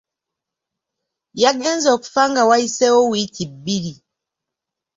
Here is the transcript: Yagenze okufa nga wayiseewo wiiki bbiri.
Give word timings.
Yagenze 1.41 1.87
okufa 1.95 2.21
nga 2.31 2.41
wayiseewo 2.49 3.01
wiiki 3.11 3.43
bbiri. 3.51 3.93